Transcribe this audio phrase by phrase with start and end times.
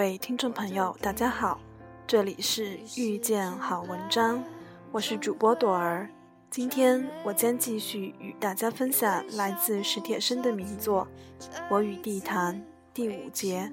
[0.00, 1.60] 各位听众朋友，大家好，
[2.06, 4.42] 这里是遇见好文章，
[4.92, 6.08] 我是主播朵儿。
[6.50, 11.06] 今天我将继续与大家分享来自史铁生的名作
[11.68, 12.56] 《我与地坛》
[12.94, 13.70] 第五节。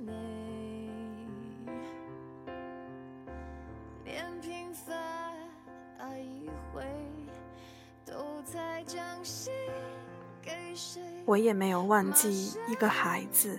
[11.24, 13.58] 我也没有忘记一个孩子，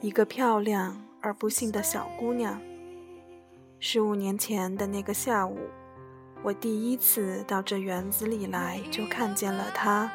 [0.00, 2.60] 一个漂亮而不幸的小姑娘。
[3.80, 5.58] 十五年前的那个下午，
[6.44, 10.08] 我第一次到这园子里来，就看见了她。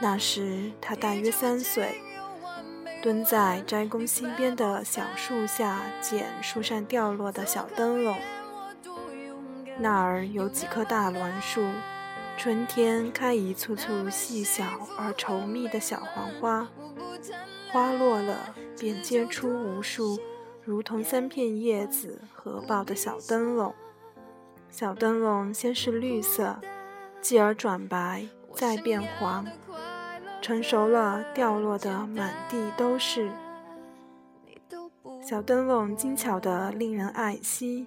[0.00, 2.00] 那时她大约三岁，
[3.00, 8.16] 蹲在斋宫西边的小树下捡树上掉落的小灯笼。
[9.78, 11.64] 那儿有几棵大栾树。
[12.38, 14.64] 春天开一簇簇细小
[14.98, 16.68] 而稠密的小黄花，
[17.76, 20.18] 花落了便结出无数
[20.64, 23.74] 如同三片叶子合抱的小灯笼。
[24.70, 26.58] 小灯笼先是绿色，
[27.20, 29.46] 继而转白，再变黄，
[30.40, 33.30] 成熟了掉落的满地都是。
[35.20, 37.86] 小灯笼精巧的令人爱惜。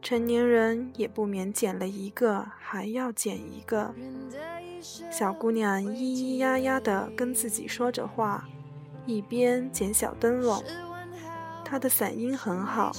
[0.00, 3.92] 成年人也不免捡了一个，还要捡一个。
[5.10, 8.46] 小姑娘咿咿呀呀地跟自己说着话，
[9.06, 10.62] 一边捡小灯笼。
[11.64, 12.92] 他的嗓音很好，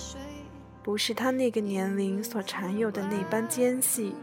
[0.83, 4.13] 不是他那个年龄所常有的那般尖细，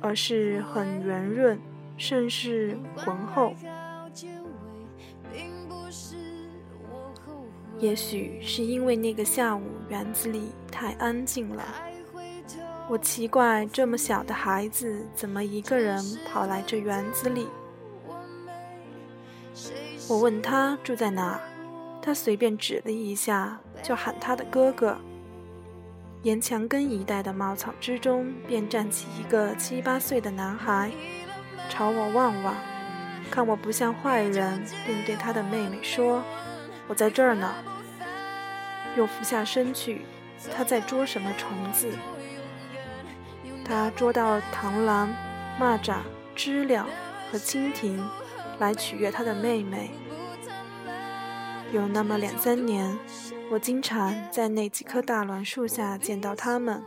[0.00, 1.58] 而是很圆润，
[1.96, 3.54] 甚是浑厚。
[7.78, 11.64] 也许是因为那个下午园子里太安静了，
[12.88, 17.48] 我奇怪这么小的孩子怎么一个人跑来这园子里。
[20.06, 21.40] 我问他住在哪儿，
[22.02, 24.96] 他随便指了一下，就喊他的哥哥。
[26.22, 30.90] 沿墙根一带的茅草之中，便站起一个七八岁的男孩，
[31.70, 32.54] 朝我望望，
[33.30, 36.22] 看我不像坏人，便对他的妹妹说。
[36.86, 37.54] 我在这儿呢。
[38.96, 40.02] 又俯下身去，
[40.54, 41.88] 他在捉什么虫子？
[43.64, 45.12] 他捉到螳螂、
[45.58, 45.96] 蚂蚱、
[46.36, 46.86] 知了
[47.32, 47.98] 和蜻蜓，
[48.58, 49.90] 来取悦他的妹妹。
[51.72, 52.96] 有那么两三年，
[53.50, 56.82] 我经常在那几棵大栾树下见到他们。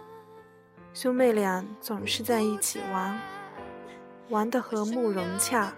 [0.93, 3.19] 兄妹俩总是在一起玩，
[4.29, 5.73] 玩得和睦融洽，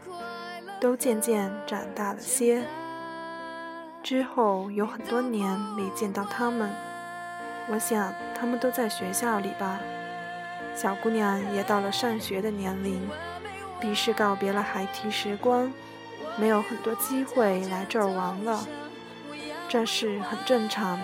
[0.79, 2.63] 都渐渐长大了些。
[4.01, 6.69] 之后有很多年没见到他们，
[7.69, 9.79] 我想他们都在学校里吧。
[10.73, 13.01] 小姑娘也到了上学的年龄，
[13.81, 15.71] 必是告别了孩提时光，
[16.37, 18.67] 没有很多机会来这儿玩了。
[19.67, 20.99] 这是很正常，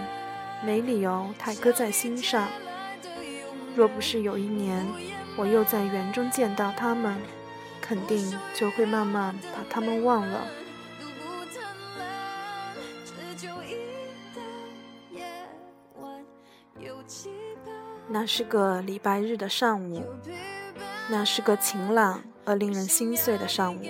[0.63, 2.47] 没理由太搁在心上。
[3.75, 4.85] 若不是有一年
[5.35, 7.17] 我又在园中见到他们，
[7.81, 10.41] 肯定就会慢慢把他们忘了。
[18.07, 20.03] 那是个礼拜日的上午，
[21.09, 23.81] 那是个晴朗而令人心碎的上午。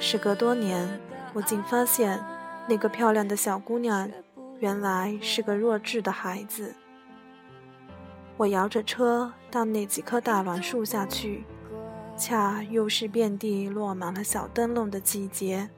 [0.00, 1.00] 时隔多年，
[1.32, 2.24] 我竟发现
[2.68, 4.10] 那个漂亮的小姑娘，
[4.58, 6.74] 原来是个弱智的孩子。
[8.36, 11.44] 我摇着车到那几棵大栾树下去，
[12.16, 15.68] 恰又是遍地落满了小灯笼的季节。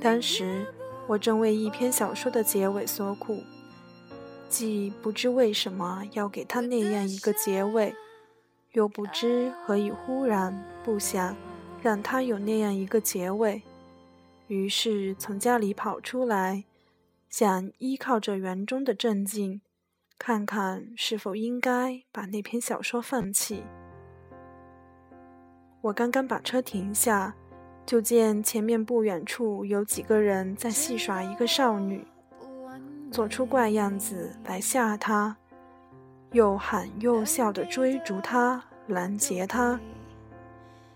[0.00, 0.66] 当时
[1.06, 3.42] 我正为一篇小说的结尾所苦。
[4.48, 7.94] 既不知为什么要给他那样一个结尾，
[8.72, 11.36] 又不知何以忽然不想
[11.82, 13.62] 让他有那样一个结尾，
[14.46, 16.64] 于是从家里跑出来，
[17.28, 19.60] 想依靠着园中的镇静，
[20.18, 23.62] 看看是否应该把那篇小说放弃。
[25.80, 27.34] 我刚刚把车停下，
[27.86, 32.06] 就见前面不远处有几个人在戏耍一个少女。
[33.10, 35.36] 做出怪样子来吓她，
[36.32, 39.80] 又喊又笑的追逐她，拦截他。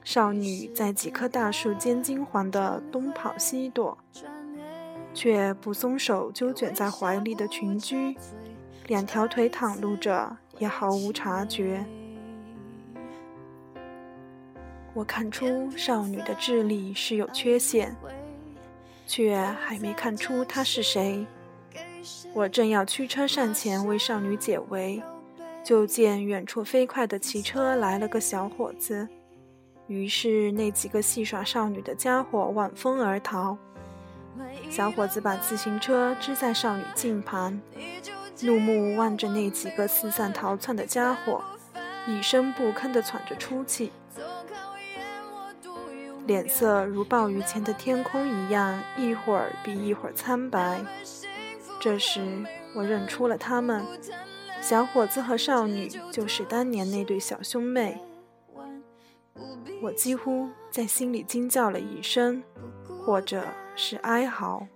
[0.02, 3.96] 少女在几棵大树间惊慌地东跑西躲，
[5.14, 8.14] 却不松手揪卷在怀里的裙裾，
[8.86, 11.82] 两条腿袒露着，也毫无察觉。
[14.92, 17.96] 我看出少女的智力是有缺陷，
[19.06, 21.26] 却还没看出她是谁。
[22.34, 25.02] 我正要驱车上前为少女解围，
[25.64, 29.08] 就见远处飞快的骑车来了个小伙子。
[29.86, 33.56] 于是那几个戏耍少女的家伙望风而逃。
[34.70, 37.60] 小伙子把自行车支在少女近旁，
[38.42, 41.42] 怒目望着那几个四散逃窜的家伙，
[42.06, 43.92] 一声不吭地喘着粗气，
[46.26, 50.80] 脸色如暴雨前的天空一样，一会儿比一会儿苍白。
[51.78, 52.22] 这时，
[52.74, 53.84] 我认出了他们，
[54.66, 58.00] 小伙子和少女就是当年那对小兄妹。
[59.82, 62.42] 我几乎在心里惊叫了一声，
[63.04, 63.44] 或者
[63.76, 64.66] 是哀嚎。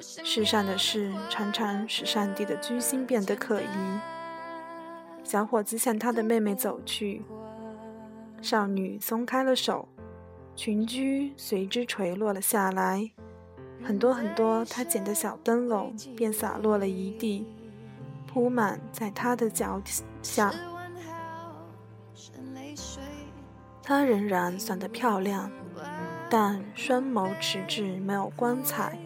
[0.00, 3.66] 世上的事常常使上帝的居心变得可疑。
[5.24, 7.24] 小伙子向他的妹妹走去，
[8.40, 9.88] 少女松开了手，
[10.54, 13.10] 裙裾随之垂落了下来，
[13.82, 17.44] 很多很多她捡的小灯笼便洒落了一地，
[18.36, 19.80] 铺满在他的脚
[20.20, 20.52] 下。
[23.82, 25.50] 他仍然算得漂亮，
[26.28, 28.98] 但双眸迟滞，没有光彩。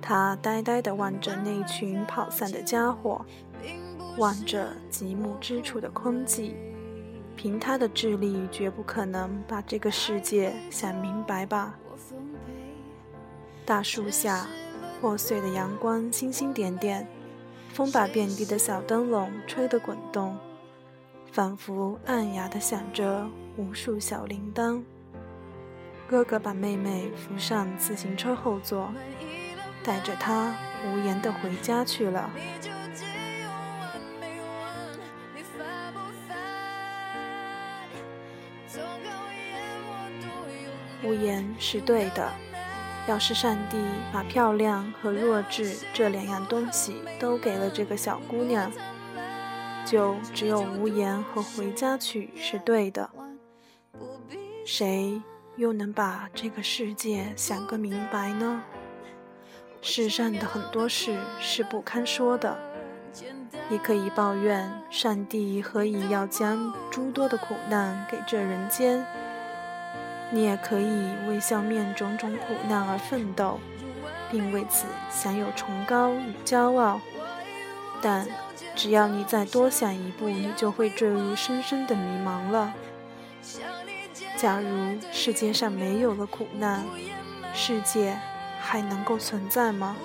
[0.00, 3.22] 他呆呆地望着那群跑散的家伙，
[4.16, 6.54] 望着极目之处的空寂。
[7.36, 11.74] 凭他的智力，绝不可能把这个世界想明白吧？
[13.66, 14.46] 大树下，
[14.98, 17.06] 破碎的阳光星星点点，
[17.72, 20.36] 风把遍地的小灯笼吹得滚动，
[21.32, 23.26] 仿佛暗哑地响着。
[23.58, 24.82] 无数小铃铛。
[26.08, 28.90] 哥哥把妹妹扶上自行车后座，
[29.84, 32.30] 带着她无言地回家去了。
[41.04, 42.32] 无言是对的。
[43.08, 43.76] 要是上帝
[44.12, 48.70] 把漂亮和弱智这两样东西都给了这个小姑娘，
[49.84, 53.10] 就只有无言和回家去是对的。
[54.64, 55.20] 谁
[55.56, 58.62] 又能把这个世界想个明白呢？
[59.80, 62.56] 世上的很多事是不堪说的。
[63.68, 69.04] 你可以抱怨上帝何以要将诸多的苦难给这人间，
[70.32, 73.60] 你也可以为消灭种种苦难而奋斗，
[74.30, 77.00] 并为此享有崇高与骄傲。
[78.00, 78.26] 但
[78.74, 82.72] 只要你再多想一步，你就会坠入深深的迷茫了。
[84.36, 86.82] 假如世界上没有了苦难，
[87.52, 88.18] 世界
[88.58, 89.96] 还能够存在吗？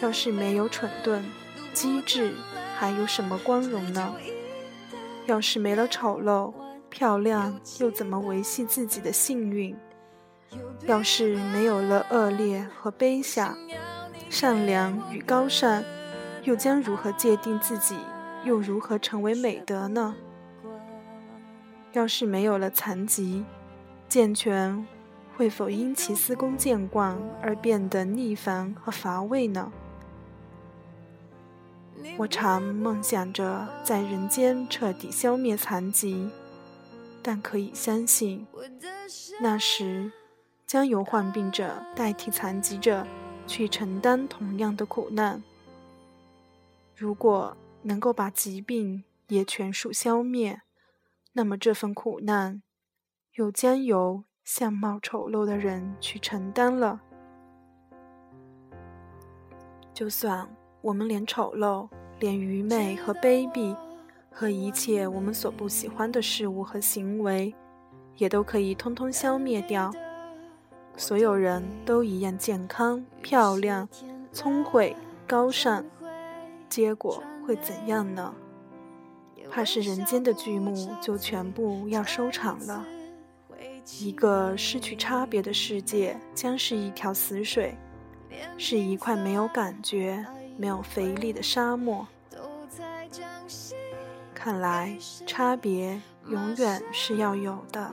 [0.00, 1.24] 要是没有蠢钝、
[1.72, 2.34] 机智，
[2.76, 4.14] 还有什么光荣呢？
[5.26, 6.52] 要是没了丑陋、
[6.90, 9.74] 漂亮，又怎么维系自己的幸运？
[10.86, 13.56] 要是没有了恶劣和卑下，
[14.28, 15.82] 善良与高尚，
[16.42, 17.96] 又将如何界定自己？
[18.44, 20.16] 又如何成为美德呢？
[21.92, 23.44] 要是没有了残疾，
[24.08, 24.86] 健全
[25.36, 29.70] 会否因其司空见惯而变得逆烦和乏味呢？
[32.16, 36.30] 我常梦想着在人间彻底消灭残疾，
[37.22, 38.46] 但可以相信，
[39.40, 40.10] 那时
[40.66, 43.06] 将由患病者代替残疾者
[43.46, 45.42] 去承担同样的苦难。
[46.96, 50.62] 如果能够把疾病也全数消灭，
[51.32, 52.62] 那么这份苦难，
[53.34, 57.00] 又将由相貌丑陋的人去承担了。
[59.92, 60.48] 就算
[60.80, 63.76] 我们连丑陋、连愚昧和卑鄙，
[64.30, 67.54] 和一切我们所不喜欢的事物和行为，
[68.16, 69.92] 也都可以通通消灭掉，
[70.96, 73.88] 所有人都一样健康、漂亮、
[74.32, 74.96] 聪慧、
[75.26, 75.84] 高尚，
[76.68, 78.34] 结果会怎样呢？
[79.50, 82.86] 怕是人间的剧目就全部要收场了。
[83.98, 87.76] 一个失去差别的世界，将是一条死水，
[88.56, 90.24] 是一块没有感觉、
[90.56, 92.06] 没有肥力的沙漠。
[94.42, 97.92] 看来差别永远是要有的，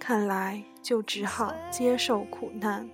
[0.00, 2.88] 看来就只好接受苦难。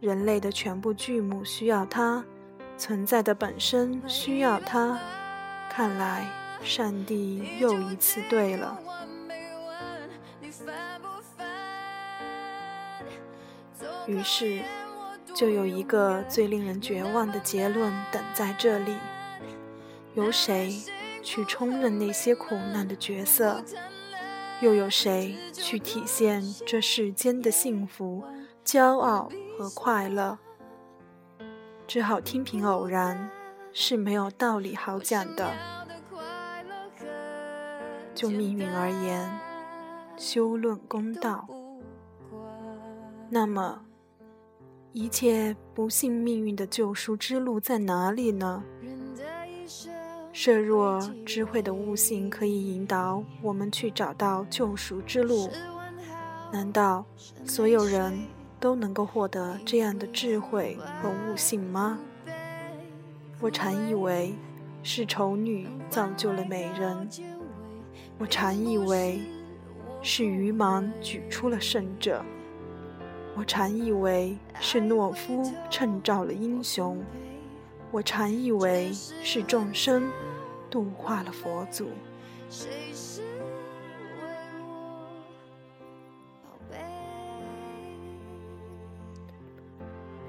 [0.00, 2.22] 人类的全部剧目需要它，
[2.76, 5.00] 存在的本身需要它。
[5.70, 6.26] 看来，
[6.62, 8.78] 上帝又一次对了。
[14.06, 14.60] 于是，
[15.32, 18.94] 就有一个最令人绝望的结论等在这里：
[20.14, 20.82] 由谁
[21.28, 23.62] 去充任那些苦难的角色？
[24.62, 28.24] 又有谁去体现这世间的幸福、
[28.64, 30.38] 骄傲和快乐？
[31.86, 33.30] 只好听凭偶然。
[33.74, 35.52] 是没有道理好讲的。
[38.14, 39.30] 就命运而言，
[40.16, 41.46] 修论公道。
[43.28, 43.84] 那么，
[44.92, 48.64] 一切不幸命运的救赎之路在哪里呢？
[50.32, 55.50] 设若智慧的悟性可以引导我们去找到救赎之路，
[56.52, 57.04] 难道
[57.44, 58.16] 所有人
[58.60, 61.98] 都能够获得这样的智慧和悟性吗？
[63.40, 64.34] 我常以为
[64.82, 67.08] 是丑女造就了美人，
[68.18, 69.20] 我常以为
[70.02, 72.24] 是愚盲举出了圣者，
[73.36, 77.00] 我常以为是懦夫衬照了英雄，
[77.90, 78.92] 我常以为
[79.22, 80.10] 是众生。
[80.70, 81.88] 度化了佛祖。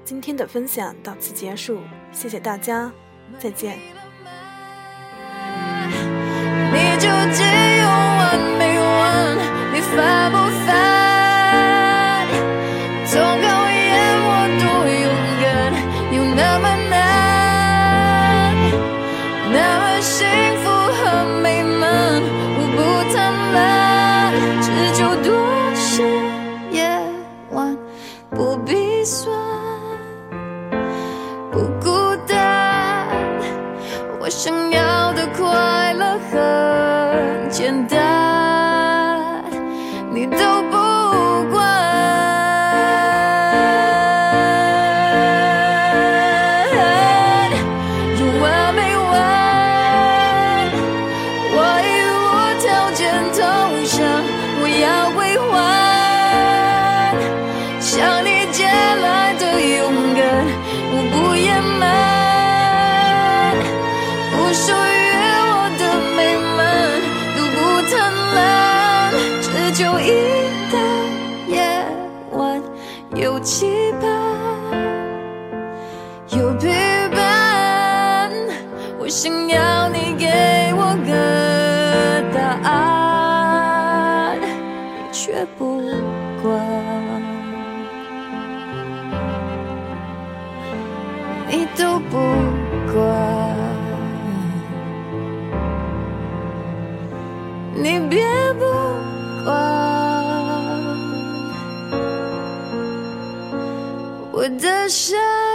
[0.02, 1.78] 今天的分享到此结束，
[2.10, 2.90] 谢谢大家，
[3.38, 3.78] 再见。
[73.20, 74.08] 有期盼，
[76.30, 76.70] 有陪
[77.10, 78.32] 伴，
[78.98, 80.26] 我想要你给
[80.74, 81.12] 我个
[82.32, 84.46] 答案，你
[85.12, 85.82] 却不
[86.42, 86.58] 管，
[91.46, 92.16] 你都不
[92.90, 93.04] 管，
[97.74, 98.24] 你别
[98.54, 98.64] 不
[104.40, 105.49] 我的伤。